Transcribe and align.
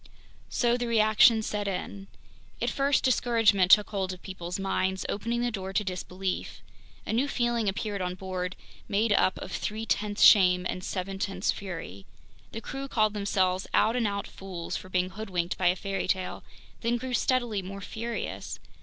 So 0.49 0.77
the 0.77 0.87
reaction 0.87 1.43
set 1.43 1.67
in. 1.67 2.07
At 2.59 2.71
first, 2.71 3.03
discouragement 3.03 3.69
took 3.69 3.91
hold 3.91 4.11
of 4.11 4.23
people's 4.23 4.57
minds, 4.57 5.05
opening 5.07 5.41
the 5.41 5.51
door 5.51 5.73
to 5.73 5.83
disbelief. 5.83 6.63
A 7.05 7.13
new 7.13 7.27
feeling 7.27 7.69
appeared 7.69 8.01
on 8.01 8.15
board, 8.15 8.55
made 8.87 9.13
up 9.13 9.37
of 9.37 9.51
three 9.51 9.85
tenths 9.85 10.23
shame 10.23 10.65
and 10.67 10.83
seven 10.83 11.19
tenths 11.19 11.51
fury. 11.51 12.07
The 12.51 12.61
crew 12.61 12.87
called 12.87 13.13
themselves 13.13 13.67
"out 13.75 13.95
and 13.95 14.07
out 14.07 14.25
fools" 14.25 14.75
for 14.75 14.89
being 14.89 15.11
hoodwinked 15.11 15.55
by 15.59 15.67
a 15.67 15.75
fairy 15.75 16.07
tale, 16.07 16.43
then 16.79 16.97
grew 16.97 17.13
steadily 17.13 17.61
more 17.61 17.79
furious! 17.81 18.57